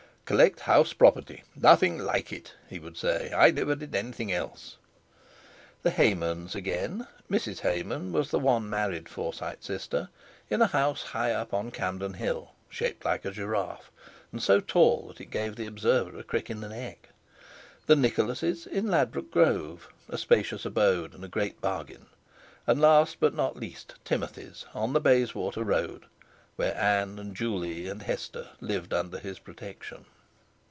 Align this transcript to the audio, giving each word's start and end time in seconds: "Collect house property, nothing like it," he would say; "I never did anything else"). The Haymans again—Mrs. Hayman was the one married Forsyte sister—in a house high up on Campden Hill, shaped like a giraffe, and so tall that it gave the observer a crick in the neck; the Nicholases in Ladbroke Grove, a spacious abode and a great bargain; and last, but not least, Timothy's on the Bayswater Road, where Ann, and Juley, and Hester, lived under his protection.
"Collect 0.25 0.61
house 0.61 0.93
property, 0.93 1.43
nothing 1.57 1.97
like 1.97 2.31
it," 2.31 2.53
he 2.69 2.79
would 2.79 2.95
say; 2.95 3.33
"I 3.35 3.51
never 3.51 3.75
did 3.75 3.93
anything 3.93 4.31
else"). 4.31 4.77
The 5.83 5.91
Haymans 5.91 6.55
again—Mrs. 6.55 7.59
Hayman 7.59 8.13
was 8.13 8.31
the 8.31 8.39
one 8.39 8.69
married 8.69 9.09
Forsyte 9.09 9.61
sister—in 9.61 10.61
a 10.61 10.67
house 10.67 11.03
high 11.03 11.33
up 11.33 11.53
on 11.53 11.69
Campden 11.69 12.13
Hill, 12.13 12.53
shaped 12.69 13.03
like 13.03 13.25
a 13.25 13.31
giraffe, 13.31 13.91
and 14.31 14.41
so 14.41 14.61
tall 14.61 15.09
that 15.09 15.19
it 15.19 15.25
gave 15.31 15.57
the 15.57 15.65
observer 15.67 16.17
a 16.17 16.23
crick 16.23 16.49
in 16.49 16.61
the 16.61 16.69
neck; 16.69 17.09
the 17.85 17.97
Nicholases 17.97 18.65
in 18.65 18.87
Ladbroke 18.87 19.31
Grove, 19.31 19.89
a 20.07 20.17
spacious 20.17 20.63
abode 20.63 21.13
and 21.13 21.25
a 21.25 21.27
great 21.27 21.59
bargain; 21.59 22.05
and 22.65 22.79
last, 22.79 23.17
but 23.19 23.33
not 23.35 23.57
least, 23.57 23.95
Timothy's 24.05 24.65
on 24.73 24.93
the 24.93 25.01
Bayswater 25.01 25.65
Road, 25.65 26.05
where 26.55 26.77
Ann, 26.77 27.19
and 27.19 27.35
Juley, 27.35 27.89
and 27.89 28.03
Hester, 28.03 28.47
lived 28.61 28.93
under 28.93 29.19
his 29.19 29.37
protection. 29.37 30.05